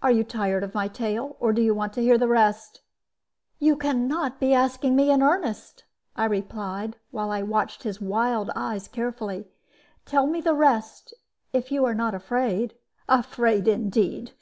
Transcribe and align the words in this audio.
Are 0.00 0.10
you 0.10 0.24
tired 0.24 0.64
of 0.64 0.72
my 0.72 0.88
tale? 0.88 1.36
Or 1.38 1.52
do 1.52 1.60
you 1.60 1.74
want 1.74 1.92
to 1.92 2.00
hear 2.00 2.16
the 2.16 2.26
rest?" 2.28 2.80
"You 3.58 3.76
can 3.76 4.08
not 4.08 4.40
be 4.40 4.54
asking 4.54 4.96
me 4.96 5.10
in 5.10 5.22
earnest," 5.22 5.84
I 6.16 6.24
replied, 6.24 6.96
while 7.10 7.30
I 7.30 7.42
watched 7.42 7.82
his 7.82 8.00
wild 8.00 8.50
eyes 8.56 8.88
carefully. 8.88 9.48
"Tell 10.06 10.26
me 10.26 10.40
the 10.40 10.54
rest, 10.54 11.12
if 11.52 11.70
you 11.70 11.84
are 11.84 11.94
not 11.94 12.14
afraid." 12.14 12.72
"Afraid, 13.06 13.68
indeed! 13.68 14.32